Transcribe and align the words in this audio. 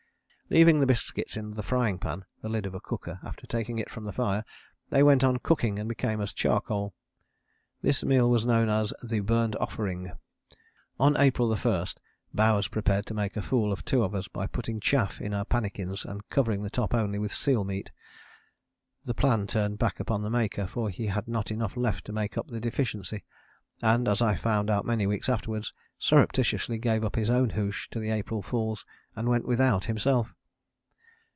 Leaving 0.53 0.81
the 0.81 0.85
biscuits 0.85 1.37
in 1.37 1.51
the 1.53 1.63
frying 1.63 1.97
pan, 1.97 2.25
the 2.41 2.49
lid 2.49 2.65
of 2.65 2.75
a 2.75 2.79
cooker, 2.81 3.21
after 3.23 3.47
taking 3.47 3.79
it 3.79 3.89
from 3.89 4.03
the 4.03 4.11
fire, 4.11 4.43
they 4.89 5.01
went 5.01 5.23
on 5.23 5.37
cooking 5.39 5.79
and 5.79 5.87
became 5.87 6.19
as 6.19 6.33
charcoal. 6.33 6.93
This 7.81 8.03
meal 8.03 8.29
was 8.29 8.43
known 8.43 8.67
as 8.67 8.93
'the 9.01 9.21
burnt 9.21 9.55
offering.' 9.61 10.11
On 10.99 11.15
April 11.15 11.55
1 11.55 11.85
Bowers 12.33 12.67
prepared 12.67 13.05
to 13.05 13.13
make 13.13 13.37
a 13.37 13.41
fool 13.41 13.71
of 13.71 13.85
two 13.85 14.03
of 14.03 14.13
us 14.13 14.27
by 14.27 14.45
putting 14.45 14.81
chaff 14.81 15.21
in 15.21 15.33
our 15.33 15.45
pannikins 15.45 16.03
and 16.03 16.27
covering 16.27 16.63
the 16.63 16.69
top 16.69 16.93
only 16.93 17.17
with 17.17 17.31
seal 17.33 17.63
meat. 17.63 17.89
The 19.05 19.13
plan 19.13 19.47
turned 19.47 19.77
back 19.79 20.01
upon 20.01 20.21
the 20.21 20.29
maker, 20.29 20.67
for 20.67 20.89
he 20.89 21.05
had 21.07 21.29
not 21.29 21.49
enough 21.49 21.77
left 21.77 22.03
to 22.07 22.11
make 22.11 22.37
up 22.37 22.49
the 22.49 22.59
deficiency, 22.59 23.23
and, 23.81 24.05
as 24.05 24.21
I 24.21 24.35
found 24.35 24.69
out 24.69 24.85
many 24.85 25.07
weeks 25.07 25.29
afterwards, 25.29 25.71
surreptitiously 25.97 26.77
gave 26.77 27.05
up 27.05 27.15
his 27.15 27.29
own 27.29 27.51
hoosh 27.51 27.87
to 27.91 27.99
the 28.01 28.09
April 28.09 28.41
fools 28.41 28.85
and 29.15 29.29
went 29.29 29.45
without 29.47 29.85
himself. 29.85 30.35